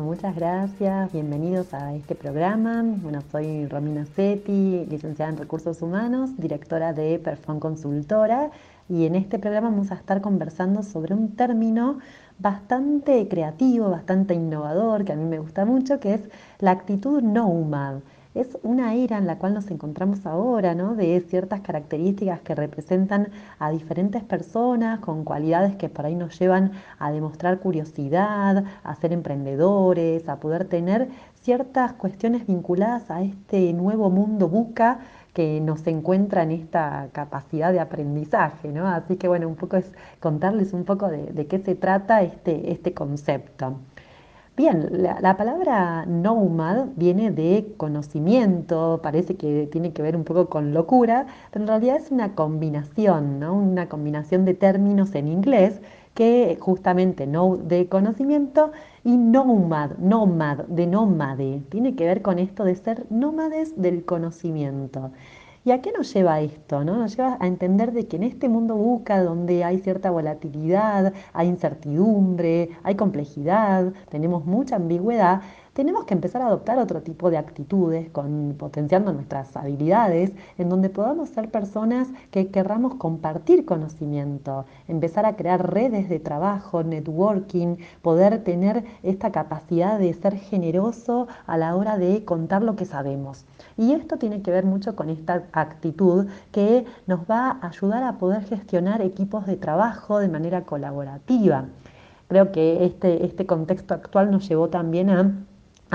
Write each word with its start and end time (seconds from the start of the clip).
Muchas 0.00 0.34
gracias. 0.34 1.12
Bienvenidos 1.12 1.72
a 1.72 1.94
este 1.94 2.16
programa. 2.16 2.82
Bueno, 2.84 3.20
soy 3.30 3.66
Romina 3.66 4.04
Setti, 4.06 4.86
licenciada 4.86 5.30
en 5.30 5.38
Recursos 5.38 5.82
Humanos, 5.82 6.36
directora 6.36 6.92
de 6.92 7.18
Perfón 7.20 7.60
Consultora. 7.60 8.50
Y 8.88 9.06
en 9.06 9.14
este 9.14 9.38
programa 9.38 9.70
vamos 9.70 9.92
a 9.92 9.94
estar 9.94 10.20
conversando 10.20 10.82
sobre 10.82 11.14
un 11.14 11.36
término 11.36 12.00
bastante 12.38 13.28
creativo, 13.28 13.88
bastante 13.88 14.34
innovador, 14.34 15.04
que 15.04 15.12
a 15.12 15.16
mí 15.16 15.24
me 15.24 15.38
gusta 15.38 15.64
mucho, 15.64 16.00
que 16.00 16.14
es 16.14 16.28
la 16.58 16.72
actitud 16.72 17.22
nomad 17.22 18.00
es 18.34 18.58
una 18.64 18.94
era 18.94 19.16
en 19.18 19.26
la 19.26 19.38
cual 19.38 19.54
nos 19.54 19.70
encontramos 19.70 20.26
ahora, 20.26 20.74
¿no? 20.74 20.96
De 20.96 21.20
ciertas 21.20 21.60
características 21.60 22.40
que 22.40 22.54
representan 22.54 23.28
a 23.58 23.70
diferentes 23.70 24.24
personas 24.24 24.98
con 25.00 25.24
cualidades 25.24 25.76
que 25.76 25.88
por 25.88 26.06
ahí 26.06 26.16
nos 26.16 26.38
llevan 26.38 26.72
a 26.98 27.12
demostrar 27.12 27.60
curiosidad, 27.60 28.64
a 28.82 28.94
ser 28.96 29.12
emprendedores, 29.12 30.28
a 30.28 30.40
poder 30.40 30.66
tener 30.66 31.08
ciertas 31.42 31.92
cuestiones 31.92 32.46
vinculadas 32.46 33.10
a 33.10 33.22
este 33.22 33.72
nuevo 33.72 34.10
mundo 34.10 34.48
buca 34.48 34.98
que 35.32 35.60
nos 35.60 35.86
encuentra 35.86 36.42
en 36.42 36.52
esta 36.52 37.08
capacidad 37.12 37.72
de 37.72 37.80
aprendizaje, 37.80 38.68
¿no? 38.72 38.88
Así 38.88 39.16
que 39.16 39.28
bueno, 39.28 39.48
un 39.48 39.56
poco 39.56 39.76
es 39.76 39.92
contarles 40.20 40.72
un 40.72 40.84
poco 40.84 41.08
de, 41.08 41.26
de 41.32 41.46
qué 41.46 41.58
se 41.58 41.74
trata 41.74 42.22
este, 42.22 42.72
este 42.72 42.94
concepto. 42.94 43.78
Bien, 44.56 44.88
la, 45.02 45.36
palabra 45.36 46.06
nomad 46.06 46.86
viene 46.94 47.32
de 47.32 47.74
conocimiento, 47.76 49.00
parece 49.02 49.36
que 49.36 49.66
tiene 49.66 49.92
que 49.92 50.00
ver 50.00 50.14
un 50.14 50.22
poco 50.22 50.48
con 50.48 50.72
locura, 50.72 51.26
pero 51.50 51.64
en 51.64 51.68
realidad 51.68 51.96
es 51.96 52.12
una 52.12 52.36
combinación, 52.36 53.40
¿no? 53.40 53.54
una 53.54 53.88
combinación 53.88 54.44
de 54.44 54.54
términos 54.54 55.12
en 55.16 55.26
inglés 55.26 55.80
que 56.14 56.56
justamente 56.60 57.26
no 57.26 57.56
de 57.56 57.88
conocimiento 57.88 58.70
y 59.02 59.16
nomad, 59.16 59.98
nomad, 59.98 60.58
de 60.66 60.86
nómade, 60.86 61.62
tiene 61.68 61.96
que 61.96 62.04
ver 62.04 62.22
con 62.22 62.38
esto 62.38 62.62
de 62.62 62.76
ser 62.76 63.06
nómades 63.10 63.74
del 63.80 64.04
conocimiento. 64.04 65.10
¿Y 65.66 65.70
a 65.72 65.80
qué 65.80 65.92
nos 65.92 66.12
lleva 66.12 66.40
esto? 66.42 66.84
No? 66.84 66.96
Nos 66.98 67.16
lleva 67.16 67.38
a 67.40 67.46
entender 67.46 67.92
de 67.92 68.06
que 68.06 68.16
en 68.16 68.22
este 68.24 68.50
mundo 68.50 68.76
buca, 68.76 69.22
donde 69.22 69.64
hay 69.64 69.78
cierta 69.78 70.10
volatilidad, 70.10 71.14
hay 71.32 71.48
incertidumbre, 71.48 72.68
hay 72.82 72.94
complejidad, 72.96 73.94
tenemos 74.10 74.44
mucha 74.44 74.76
ambigüedad, 74.76 75.40
tenemos 75.74 76.04
que 76.04 76.14
empezar 76.14 76.40
a 76.40 76.46
adoptar 76.46 76.78
otro 76.78 77.02
tipo 77.02 77.30
de 77.30 77.36
actitudes, 77.36 78.08
potenciando 78.56 79.12
nuestras 79.12 79.56
habilidades, 79.56 80.32
en 80.56 80.68
donde 80.68 80.88
podamos 80.88 81.30
ser 81.30 81.50
personas 81.50 82.08
que 82.30 82.46
querramos 82.46 82.94
compartir 82.94 83.64
conocimiento, 83.64 84.66
empezar 84.86 85.26
a 85.26 85.34
crear 85.34 85.74
redes 85.74 86.08
de 86.08 86.20
trabajo, 86.20 86.84
networking, 86.84 87.78
poder 88.02 88.44
tener 88.44 88.84
esta 89.02 89.32
capacidad 89.32 89.98
de 89.98 90.14
ser 90.14 90.36
generoso 90.36 91.26
a 91.46 91.58
la 91.58 91.74
hora 91.74 91.98
de 91.98 92.24
contar 92.24 92.62
lo 92.62 92.76
que 92.76 92.84
sabemos. 92.84 93.44
Y 93.76 93.92
esto 93.92 94.16
tiene 94.16 94.42
que 94.42 94.52
ver 94.52 94.64
mucho 94.64 94.94
con 94.94 95.10
esta 95.10 95.42
actitud 95.52 96.28
que 96.52 96.84
nos 97.08 97.22
va 97.28 97.50
a 97.50 97.66
ayudar 97.66 98.04
a 98.04 98.18
poder 98.18 98.44
gestionar 98.44 99.02
equipos 99.02 99.44
de 99.44 99.56
trabajo 99.56 100.20
de 100.20 100.28
manera 100.28 100.62
colaborativa. 100.62 101.64
Creo 102.28 102.52
que 102.52 102.84
este, 102.84 103.26
este 103.26 103.44
contexto 103.44 103.92
actual 103.92 104.30
nos 104.30 104.48
llevó 104.48 104.68
también 104.68 105.10
a 105.10 105.32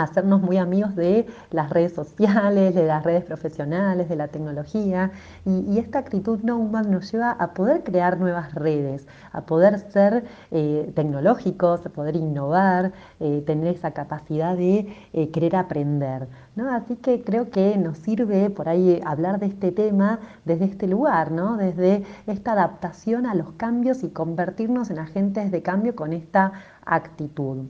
hacernos 0.04 0.42
muy 0.42 0.58
amigos 0.58 0.96
de 0.96 1.26
las 1.52 1.70
redes 1.70 1.94
sociales, 1.94 2.76
de 2.76 2.86
las 2.86 3.04
redes 3.04 3.24
profesionales, 3.24 4.10
de 4.10 4.16
la 4.16 4.28
tecnología. 4.28 5.12
Y, 5.46 5.80
esta 5.80 6.00
actitud 6.00 6.40
nomad 6.44 6.86
nos 6.86 7.12
lleva 7.12 7.32
a 7.32 7.54
poder 7.54 7.84
crear 7.84 8.20
nuevas 8.20 8.54
redes, 8.54 9.08
a 9.32 9.42
poder 9.42 9.80
ser 9.92 10.26
eh, 10.52 10.92
tecnológicos, 10.94 11.86
a 11.86 11.90
poder 11.90 12.16
innovar, 12.16 12.92
eh, 13.20 13.44
tener 13.46 13.76
esa 13.76 13.92
capacidad 13.92 14.56
de 14.58 14.94
eh, 15.14 15.32
querer 15.32 15.56
aprender. 15.56 16.28
¿no? 16.56 16.74
Así 16.74 16.98
que 16.98 17.24
creo 17.24 17.50
que 17.50 17.78
nos 17.78 17.98
sirve 18.00 18.50
por 18.50 18.68
ahí 18.68 19.02
hablar 19.06 19.40
de 19.40 19.48
este 19.48 19.72
tema 19.72 20.20
desde 20.46 20.66
este 20.66 20.88
lugar, 20.88 21.32
¿no? 21.32 21.58
desde 21.58 22.04
esta 22.28 22.52
adaptación 22.52 23.26
a 23.26 23.36
los 23.36 23.52
cambios 23.54 24.04
y 24.04 24.10
convertirnos 24.10 24.90
en 24.90 25.00
agentes 25.00 25.52
de 25.52 25.62
cambio 25.62 25.96
con 25.96 26.14
esta 26.14 26.52
actitud. 26.86 27.68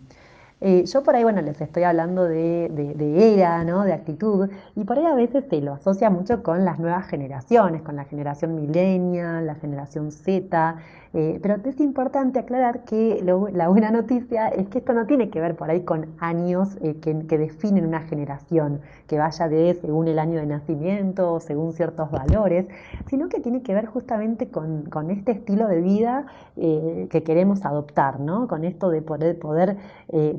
Eh, 0.61 0.83
yo 0.85 1.03
por 1.03 1.15
ahí, 1.15 1.23
bueno, 1.23 1.41
les 1.41 1.61
estoy 1.61 1.83
hablando 1.83 2.25
de, 2.25 2.67
de, 2.69 3.33
era, 3.33 3.63
¿no? 3.63 3.83
de 3.85 3.93
actitud, 3.93 4.49
y 4.75 4.83
por 4.83 4.97
ahí 4.97 5.05
a 5.05 5.15
veces 5.15 5.45
se 5.49 5.61
lo 5.61 5.73
asocia 5.73 6.09
mucho 6.09 6.43
con 6.43 6.65
las 6.65 6.79
nuevas 6.79 7.07
generaciones, 7.07 7.81
con 7.81 7.95
la 7.95 8.03
generación 8.03 8.55
millennial, 8.55 9.47
la 9.47 9.55
generación 9.55 10.11
Z, 10.11 10.75
eh, 11.13 11.39
pero 11.41 11.55
es 11.63 11.79
importante 11.79 12.37
aclarar 12.37 12.83
que 12.83 13.23
la 13.23 13.67
buena 13.67 13.89
noticia 13.89 14.49
es 14.49 14.67
que 14.67 14.77
esto 14.79 14.93
no 14.93 15.07
tiene 15.07 15.29
que 15.29 15.41
ver 15.41 15.55
por 15.55 15.71
ahí 15.71 15.81
con 15.81 16.07
años 16.19 16.77
eh, 16.81 16.95
que, 16.99 17.13
definen 17.37 17.85
una 17.85 18.01
generación, 18.01 18.81
que 19.07 19.17
vaya 19.17 19.47
de 19.47 19.73
según 19.75 20.07
el 20.07 20.19
año 20.19 20.39
de 20.39 20.45
nacimiento 20.45 21.33
o 21.33 21.39
según 21.39 21.73
ciertos 21.73 22.11
valores, 22.11 22.67
sino 23.09 23.29
que 23.29 23.39
tiene 23.39 23.63
que 23.63 23.73
ver 23.73 23.85
justamente 23.87 24.49
con, 24.49 25.09
este 25.09 25.31
estilo 25.31 25.67
de 25.67 25.81
vida 25.81 26.25
que 26.55 27.23
queremos 27.23 27.65
adoptar, 27.65 28.19
¿no? 28.19 28.47
con 28.47 28.65
esto 28.65 28.89
de 28.89 29.01
poder, 29.01 29.39
poder 29.39 29.77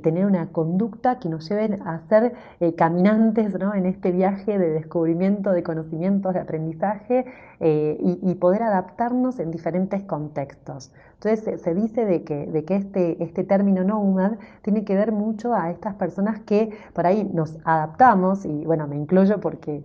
tener 0.02 0.09
una 0.10 0.48
conducta 0.48 1.19
que 1.19 1.28
nos 1.28 1.48
lleven 1.48 1.82
a 1.87 2.00
ser 2.09 2.34
caminantes 2.76 3.59
¿no? 3.59 3.75
en 3.75 3.87
este 3.87 4.10
viaje 4.12 4.59
de 4.59 4.71
descubrimiento 4.71 5.53
de 5.53 5.62
conocimientos, 5.62 6.34
de 6.34 6.41
aprendizaje 6.41 7.25
y 7.60 8.34
poder 8.34 8.62
adaptarnos 8.62 9.38
en 9.38 9.50
diferentes 9.50 10.03
contextos. 10.03 10.93
Entonces 11.22 11.60
se, 11.60 11.75
dice 11.75 12.06
de 12.06 12.25
que, 12.25 12.47
de 12.47 12.65
que 12.65 12.76
este, 12.76 13.22
este 13.22 13.44
término 13.44 13.84
nomad 13.84 14.38
tiene 14.62 14.84
que 14.84 14.94
ver 14.94 15.12
mucho 15.12 15.53
a 15.53 15.70
estas 15.70 15.94
personas 15.97 16.41
que 16.41 16.70
por 16.94 17.06
ahí 17.06 17.28
nos 17.34 17.59
adaptamos, 17.65 18.47
y 18.47 18.65
bueno, 18.65 18.87
me 18.87 18.97
incluyo 18.97 19.38
porque 19.38 19.84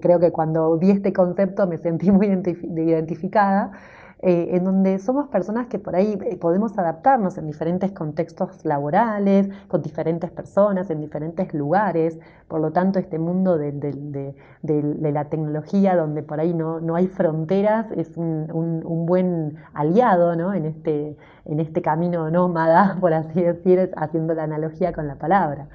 creo 0.00 0.20
que 0.20 0.30
cuando 0.30 0.78
vi 0.78 0.92
este 0.92 1.12
concepto 1.12 1.66
me 1.66 1.78
sentí 1.78 2.12
muy 2.12 2.26
identificada, 2.26 3.72
eh, 4.20 4.56
en 4.56 4.64
donde 4.64 4.98
somos 4.98 5.28
personas 5.28 5.68
que 5.68 5.78
por 5.78 5.94
ahí 5.94 6.18
eh, 6.24 6.36
podemos 6.36 6.76
adaptarnos 6.76 7.38
en 7.38 7.46
diferentes 7.46 7.92
contextos 7.92 8.64
laborales, 8.64 9.48
con 9.68 9.80
diferentes 9.80 10.30
personas, 10.32 10.90
en 10.90 11.00
diferentes 11.00 11.54
lugares. 11.54 12.18
Por 12.48 12.60
lo 12.60 12.72
tanto, 12.72 12.98
este 12.98 13.18
mundo 13.20 13.56
de, 13.56 14.34
la 14.62 15.24
tecnología, 15.26 15.94
donde 15.94 16.24
por 16.24 16.40
ahí 16.40 16.52
no, 16.52 16.80
no 16.80 16.96
hay 16.96 17.06
fronteras, 17.06 17.86
es 17.92 18.16
un, 18.16 18.50
un, 18.52 19.06
buen 19.06 19.56
aliado 19.72 20.34
¿no? 20.34 20.52
en, 20.52 20.66
este, 20.66 21.16
en 21.44 21.60
este 21.60 21.80
camino 21.80 22.28
nómada, 22.28 22.96
por 23.00 23.12
así 23.12 23.40
decir, 23.40 23.92
haciendo 23.96 24.34
la 24.34 24.42
analogía 24.44 24.92
con 24.92 25.06
la 25.06 25.14
palabra. 25.14 25.68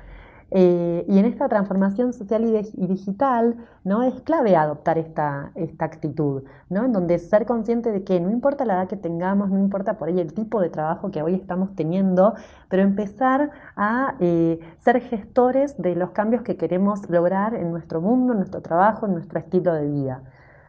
Eh, 0.56 1.04
y 1.08 1.18
en 1.18 1.26
esta 1.26 1.50
transformación 1.50 2.14
social 2.14 2.46
y, 2.46 2.86
digital, 2.86 3.58
¿no? 3.84 4.04
Es 4.04 4.22
clave 4.22 4.56
adoptar 4.56 5.00
esta, 5.00 5.52
esta 5.56 5.86
actitud, 5.86 6.44
¿no? 6.70 6.86
En 6.86 6.94
donde 6.94 7.18
ser 7.18 7.48
consciente 7.48 7.92
de 7.92 8.04
que 8.04 8.20
no 8.20 8.30
importa 8.30 8.64
la 8.64 8.76
edad 8.76 8.88
que 8.88 8.96
tengamos, 8.96 9.50
no 9.50 9.58
importa 9.58 9.98
por 9.98 10.10
ahí 10.10 10.20
el 10.20 10.32
tipo 10.36 10.62
de 10.62 10.70
trabajo 10.70 11.10
que 11.10 11.24
hoy 11.24 11.34
estamos 11.34 11.76
teniendo, 11.76 12.36
pero 12.70 12.84
empezar 12.84 13.50
a 13.76 14.16
eh, 14.20 14.60
ser 14.86 15.02
gestores 15.02 15.76
de 15.82 15.96
los 15.96 16.12
cambios 16.12 16.44
que 16.44 16.56
queremos 16.56 17.10
lograr 17.10 17.56
en 17.56 17.72
nuestro 17.72 18.00
mundo, 18.00 18.34
en 18.34 18.40
nuestro 18.40 18.62
trabajo, 18.62 19.08
en 19.08 19.14
nuestro 19.14 19.40
estilo 19.40 19.74
de 19.74 19.88
vida. 19.90 20.22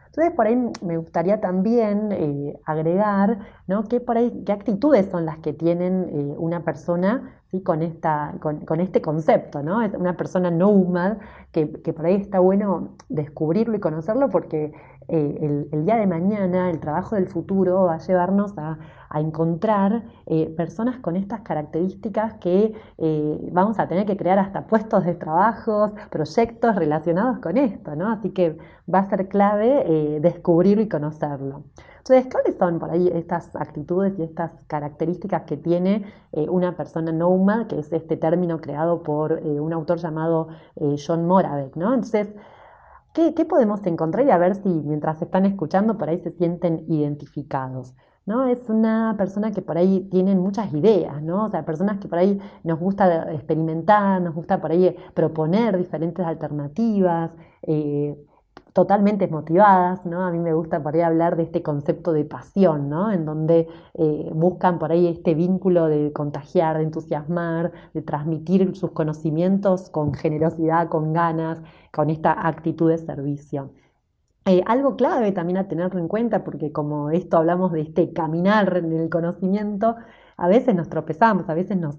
Entonces, 0.07 0.33
por 0.33 0.47
ahí 0.47 0.71
me 0.81 0.97
gustaría 0.97 1.41
también 1.41 2.11
eh, 2.11 2.59
agregar 2.65 3.37
¿no? 3.67 3.83
¿Qué, 3.83 3.99
por 3.99 4.17
ahí, 4.17 4.43
qué 4.45 4.51
actitudes 4.51 5.11
son 5.11 5.25
las 5.25 5.37
que 5.39 5.53
tienen 5.53 6.35
una 6.39 6.63
persona 6.63 7.35
con, 7.63 7.83
esta, 7.83 8.35
con, 8.39 8.79
este 8.79 9.01
concepto, 9.01 9.63
¿no? 9.63 9.79
Una 9.97 10.17
persona 10.17 10.51
nomad 10.51 11.17
que, 11.51 11.71
que, 11.71 11.93
por 11.93 12.05
ahí 12.05 12.15
está 12.15 12.39
bueno 12.39 12.95
descubrirlo 13.07 13.77
y 13.77 13.79
conocerlo 13.79 14.29
porque 14.29 14.73
eh, 15.07 15.67
el, 15.71 15.85
día 15.85 15.97
de 15.97 16.07
mañana, 16.07 16.69
el 16.71 16.79
trabajo 16.79 17.15
del 17.15 17.27
futuro 17.27 17.83
va 17.83 17.95
a 17.95 17.99
llevarnos 17.99 18.57
a, 18.57 18.77
encontrar 19.17 20.03
eh, 20.25 20.53
personas 20.57 20.99
con 20.99 21.15
estas 21.15 21.39
características 21.39 22.33
que 22.33 22.73
eh, 22.97 23.49
vamos 23.53 23.79
a 23.79 23.87
tener 23.87 24.05
que 24.05 24.17
crear 24.17 24.37
hasta 24.39 24.67
puestos 24.67 25.05
de 25.05 25.13
trabajo, 25.15 25.93
proyectos 26.09 26.75
relacionados 26.75 27.39
con 27.39 27.57
esto, 27.57 27.95
¿no? 27.95 28.11
Así 28.11 28.31
que 28.31 28.57
va 28.93 28.99
a 28.99 29.09
ser 29.09 29.29
clave 29.29 30.19
descubrirlo 30.19 30.83
y 30.83 30.89
conocerlo. 30.89 31.63
Entonces, 31.99 32.27
¿cuáles 32.29 32.57
son 32.57 32.77
por 32.77 32.91
ahí 32.91 33.09
estas 33.13 33.55
actitudes 33.55 34.19
y 34.19 34.23
estas 34.23 34.51
características 34.67 35.43
que 35.43 35.55
tiene 35.55 36.05
una 36.49 36.75
persona 36.75 37.13
nomad, 37.37 37.67
que 37.67 37.79
es 37.79 37.91
este 37.91 38.17
término 38.17 38.59
creado 38.59 39.03
por 39.03 39.33
eh, 39.33 39.59
un 39.59 39.73
autor 39.73 39.97
llamado 39.97 40.47
eh, 40.75 40.95
John 41.05 41.25
Moravec, 41.25 41.75
¿no? 41.75 41.93
Entonces, 41.93 42.33
¿qué, 43.13 43.31
podemos 43.45 43.85
encontrar 43.85 44.25
y 44.25 44.31
a 44.31 44.37
ver 44.37 44.55
si 44.55 44.69
mientras 44.69 45.21
están 45.21 45.45
escuchando 45.45 45.97
por 45.97 46.09
ahí 46.09 46.19
se 46.19 46.31
sienten 46.31 46.85
identificados? 46.87 47.95
¿no? 48.25 48.47
Es 48.47 48.69
una 48.69 49.13
persona 49.17 49.51
que 49.51 49.61
por 49.61 49.77
ahí 49.77 50.07
tienen 50.09 50.39
muchas 50.39 50.73
ideas, 50.73 51.21
¿no? 51.21 51.45
O 51.45 51.49
sea, 51.49 51.63
personas 51.63 51.99
que 51.99 52.07
por 52.07 52.17
ahí 52.17 52.39
nos 52.63 52.79
gusta 52.79 53.31
experimentar, 53.31 54.19
nos 54.19 54.33
gusta 54.33 54.59
por 54.59 54.71
ahí 54.71 54.95
proponer 55.13 55.77
diferentes 55.77 56.25
alternativas, 56.25 57.31
totalmente 58.75 59.29
motivadas, 59.29 60.05
¿no? 60.05 60.25
A 60.25 60.31
mí 60.31 60.39
me 60.39 60.53
gusta 60.53 60.83
por 60.83 60.95
ahí 60.95 61.01
hablar 61.01 61.37
de 61.37 61.43
este 61.43 61.63
concepto 61.63 62.11
de 62.11 62.25
pasión, 62.25 62.89
¿no? 62.89 63.09
En 63.09 63.23
donde 63.25 63.69
eh, 63.93 64.29
buscan 64.33 64.79
por 64.79 64.91
ahí 64.91 65.07
este 65.07 65.33
vínculo 65.33 65.87
de 65.87 66.11
contagiar, 66.11 66.77
de 66.77 66.83
entusiasmar, 66.83 67.71
de 67.93 68.01
transmitir 68.01 68.75
sus 68.75 68.91
conocimientos 68.91 69.89
con 69.89 70.13
generosidad, 70.13 70.89
con 70.89 71.13
ganas, 71.13 71.61
con 71.93 72.09
esta 72.09 72.33
actitud 72.47 72.89
de 72.89 72.97
servicio. 72.97 73.71
Eh, 74.45 74.61
algo 74.67 74.97
clave 74.97 75.31
también 75.31 75.57
a 75.57 75.69
tenerlo 75.69 75.99
en 76.01 76.09
cuenta, 76.09 76.43
porque 76.43 76.73
como 76.73 77.11
esto 77.11 77.37
hablamos 77.37 77.71
de 77.71 77.81
este 77.81 78.11
caminar 78.11 78.75
en 78.77 78.91
el 78.91 79.09
conocimiento, 79.09 79.95
a 80.35 80.47
veces 80.49 80.75
nos 80.75 80.89
tropezamos, 80.89 81.47
a 81.47 81.53
veces 81.53 81.77
nos 81.77 81.97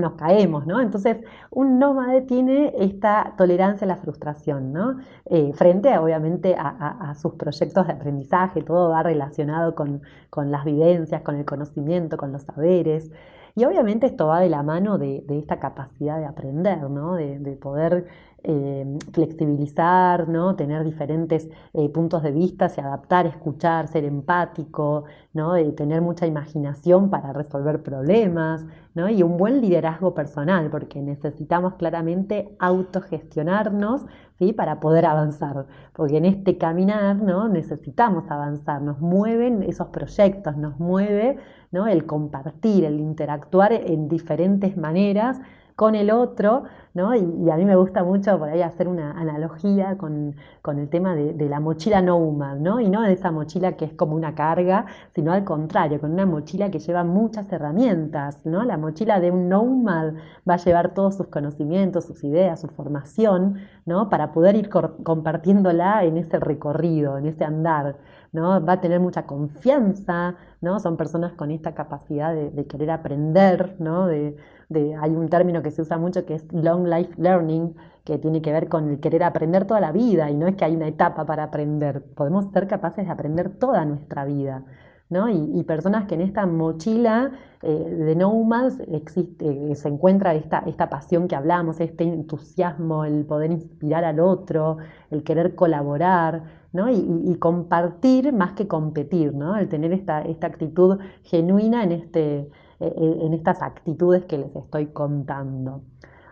nos 0.00 0.14
caemos, 0.14 0.66
¿no? 0.66 0.80
Entonces, 0.80 1.18
un 1.50 1.78
nómade 1.78 2.22
tiene 2.22 2.72
esta 2.78 3.34
tolerancia 3.36 3.84
a 3.84 3.88
la 3.88 3.96
frustración, 3.96 4.72
¿no? 4.72 4.98
Eh, 5.26 5.52
frente, 5.54 5.96
obviamente, 5.98 6.56
a, 6.58 7.14
sus 7.14 7.34
proyectos 7.34 7.86
de 7.86 7.92
aprendizaje, 7.92 8.62
todo 8.62 8.90
va 8.90 9.02
relacionado 9.02 9.74
con, 9.74 10.02
las 10.50 10.64
vivencias, 10.64 11.22
con 11.22 11.36
el 11.36 11.44
conocimiento, 11.44 12.16
con 12.16 12.32
los 12.32 12.42
saberes. 12.42 13.10
Y 13.54 13.64
obviamente 13.64 14.06
esto 14.06 14.26
va 14.26 14.40
de 14.40 14.48
la 14.48 14.62
mano 14.62 14.98
de, 14.98 15.24
esta 15.28 15.58
capacidad 15.58 16.18
de 16.18 16.26
aprender, 16.26 16.88
¿no? 16.90 17.14
de, 17.14 17.38
de 17.38 17.56
poder 17.56 18.06
eh, 18.42 18.98
flexibilizar, 19.12 20.26
¿no? 20.26 20.56
tener 20.56 20.82
diferentes 20.82 21.50
eh, 21.74 21.90
puntos 21.90 22.22
de 22.22 22.32
vista, 22.32 22.70
se 22.70 22.80
adaptar, 22.80 23.26
escuchar, 23.26 23.86
ser 23.88 24.04
empático, 24.04 25.04
¿no? 25.34 25.52
tener 25.74 26.00
mucha 26.00 26.26
imaginación 26.26 27.10
para 27.10 27.34
resolver 27.34 27.82
problemas 27.82 28.64
¿no? 28.94 29.10
y 29.10 29.22
un 29.22 29.36
buen 29.36 29.60
liderazgo 29.60 30.14
personal, 30.14 30.70
porque 30.70 31.02
necesitamos 31.02 31.74
claramente 31.74 32.56
autogestionarnos 32.58 34.06
¿sí? 34.38 34.54
para 34.54 34.80
poder 34.80 35.04
avanzar, 35.04 35.66
porque 35.92 36.16
en 36.16 36.24
este 36.24 36.56
caminar 36.56 37.16
¿no? 37.16 37.46
necesitamos 37.46 38.24
avanzar, 38.30 38.80
nos 38.80 39.00
mueven 39.00 39.62
esos 39.64 39.88
proyectos, 39.88 40.56
nos 40.56 40.78
mueve 40.80 41.36
¿no? 41.70 41.86
el 41.86 42.06
compartir, 42.06 42.84
el 42.84 43.00
interactuar 43.00 43.72
en 43.72 44.08
diferentes 44.08 44.76
maneras 44.76 45.38
con 45.80 45.94
el 45.94 46.10
otro, 46.10 46.64
¿no? 46.92 47.14
Y, 47.14 47.48
a 47.48 47.56
mí 47.56 47.64
me 47.64 47.74
gusta 47.74 48.04
mucho 48.04 48.38
por 48.38 48.50
ahí 48.50 48.60
hacer 48.60 48.86
una 48.86 49.12
analogía 49.18 49.96
con, 49.96 50.36
el 50.76 50.88
tema 50.90 51.14
de, 51.14 51.48
la 51.48 51.58
mochila 51.58 52.02
nomad, 52.02 52.56
¿no? 52.56 52.80
Y 52.80 52.90
no 52.90 53.00
de 53.00 53.14
esa 53.14 53.30
mochila 53.30 53.78
que 53.78 53.86
es 53.86 53.94
como 53.94 54.14
una 54.14 54.34
carga, 54.34 54.84
sino 55.14 55.32
al 55.32 55.42
contrario, 55.42 55.98
con 55.98 56.12
una 56.12 56.26
mochila 56.26 56.70
que 56.70 56.80
lleva 56.80 57.02
muchas 57.02 57.50
herramientas, 57.50 58.44
¿no? 58.44 58.62
La 58.62 58.76
mochila 58.76 59.20
de 59.20 59.30
un 59.30 59.48
nomad 59.48 60.12
va 60.46 60.54
a 60.54 60.58
llevar 60.58 60.92
todos 60.92 61.16
sus 61.16 61.28
conocimientos, 61.28 62.04
sus 62.04 62.22
ideas, 62.24 62.60
su 62.60 62.68
formación, 62.68 63.56
¿no? 63.86 64.10
Para 64.10 64.32
poder 64.32 64.56
ir 64.56 64.68
compartiéndola 64.68 66.04
en 66.04 66.18
ese 66.18 66.38
recorrido, 66.38 67.16
en 67.16 67.24
ese 67.24 67.44
andar, 67.44 67.96
¿no? 68.32 68.62
Va 68.62 68.74
a 68.74 68.80
tener 68.82 69.00
mucha 69.00 69.24
confianza, 69.24 70.34
¿no? 70.60 70.78
Son 70.78 70.98
personas 70.98 71.32
con 71.32 71.50
esta 71.50 71.74
capacidad 71.74 72.34
de, 72.34 72.66
querer 72.66 72.90
aprender, 72.90 73.76
¿no? 73.78 74.06
De, 74.06 74.36
hay 74.72 75.10
un 75.10 75.28
término 75.28 75.62
que 75.62 75.70
se 75.70 75.82
usa 75.82 75.98
mucho 75.98 76.24
que 76.24 76.34
es 76.34 76.52
long 76.52 76.86
life 76.86 77.12
learning, 77.16 77.74
que 78.04 78.18
tiene 78.18 78.40
que 78.40 78.52
ver 78.52 78.68
con 78.68 78.88
el 78.88 79.00
querer 79.00 79.22
aprender 79.24 79.66
toda 79.66 79.80
la 79.80 79.92
vida 79.92 80.30
y 80.30 80.36
no 80.36 80.46
es 80.46 80.56
que 80.56 80.64
hay 80.64 80.76
una 80.76 80.88
etapa 80.88 81.26
para 81.26 81.44
aprender, 81.44 82.04
podemos 82.14 82.46
ser 82.52 82.66
capaces 82.68 83.06
de 83.06 83.10
aprender 83.10 83.50
toda 83.58 83.84
nuestra 83.84 84.24
vida. 84.24 84.64
¿no? 85.08 85.28
Y, 85.28 85.64
personas 85.64 86.06
que 86.06 86.14
en 86.14 86.20
esta 86.20 86.46
mochila 86.46 87.32
eh, 87.62 87.68
de 87.68 88.14
nomads 88.14 88.78
existe, 88.86 89.74
se 89.74 89.88
encuentra 89.88 90.34
esta, 90.34 90.60
esta 90.66 90.88
pasión 90.88 91.26
que 91.26 91.34
hablamos, 91.34 91.80
este 91.80 92.04
entusiasmo, 92.04 93.04
el 93.04 93.26
poder 93.26 93.50
inspirar 93.50 94.04
al 94.04 94.20
otro, 94.20 94.76
el 95.10 95.24
querer 95.24 95.56
colaborar, 95.56 96.44
¿no? 96.72 96.88
y, 96.88 97.34
compartir 97.40 98.32
más 98.32 98.52
que 98.52 98.68
competir, 98.68 99.34
¿no? 99.34 99.56
el 99.56 99.68
tener 99.68 99.92
esta, 99.92 100.22
esta 100.22 100.46
actitud 100.46 100.98
genuina 101.24 101.82
en 101.82 101.92
este, 101.92 102.38
eh, 102.38 102.48
eh, 102.48 102.69
en 102.80 103.34
estas 103.34 103.62
actitudes 103.62 104.24
que 104.24 104.38
les 104.38 104.54
estoy 104.56 104.86
contando. 104.86 105.82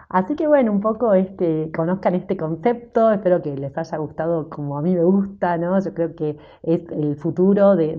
Así 0.09 0.37
que 0.37 0.47
bueno, 0.47 0.73
un 0.73 0.81
poco 0.81 1.13
este, 1.13 1.71
conozcan 1.71 2.15
este 2.15 2.37
concepto, 2.39 3.11
espero 3.13 3.43
que 3.43 3.55
les 3.55 3.77
haya 3.77 3.99
gustado 3.99 4.49
como 4.49 4.79
a 4.79 4.83
mí 4.83 4.95
me 4.95 5.05
gusta, 5.05 5.59
¿no? 5.59 5.79
Yo 5.79 5.93
creo 5.93 6.15
que 6.17 6.39
es 6.63 6.81
el 6.91 7.17
futuro 7.17 7.77
de, 7.77 7.95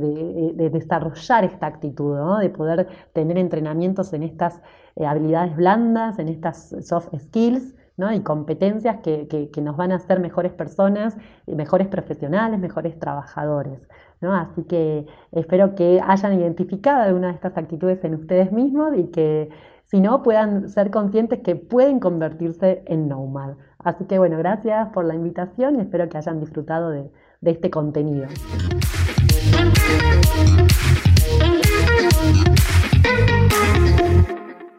desarrollar 0.74 1.44
esta 1.44 1.68
actitud, 1.68 2.16
¿no? 2.16 2.40
De 2.40 2.50
poder 2.50 2.88
tener 3.14 3.38
entrenamientos 3.38 4.12
en 4.14 4.24
estas 4.24 4.60
eh, 4.96 5.06
habilidades 5.06 5.56
blandas, 5.56 6.18
en 6.18 6.30
estas 6.30 6.76
soft 6.82 7.10
skills, 7.16 7.76
¿no? 8.00 8.14
y 8.14 8.22
competencias 8.22 9.02
que, 9.02 9.28
que, 9.28 9.62
nos 9.62 9.76
van 9.76 9.92
a 9.92 9.96
hacer 9.96 10.22
mejores 10.22 10.54
personas, 10.54 11.18
mejores 11.46 11.88
profesionales, 11.88 12.58
mejores 12.58 12.98
trabajadores. 12.98 13.80
Así 14.22 14.64
que 14.64 15.06
espero 15.34 15.76
que 15.76 16.02
hayan 16.02 16.40
identificado 16.40 17.04
alguna 17.04 17.28
de 17.28 17.34
estas 17.34 17.58
actitudes 17.58 18.02
en 18.06 18.16
ustedes 18.16 18.54
mismos 18.54 18.98
y 18.98 19.08
que 19.08 19.50
si 19.84 20.00
no 20.00 20.24
puedan 20.24 20.70
ser 20.70 20.92
conscientes 20.92 21.40
que 21.40 21.58
pueden 21.58 22.00
convertirse 22.00 22.84
en 22.86 23.10
nomad. 23.10 23.56
Así 23.80 24.06
que 24.06 24.18
bueno, 24.18 24.38
gracias 24.38 24.90
por 24.94 25.04
la 25.04 25.16
invitación 25.16 25.76
y 25.76 25.82
espero 25.82 26.08
que 26.08 26.18
hayan 26.18 26.40
disfrutado 26.40 26.92
de, 26.92 27.12
de 27.42 27.52
este 27.52 27.70
contenido. 27.70 28.28